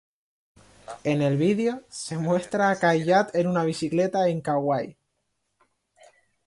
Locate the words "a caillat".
2.71-3.35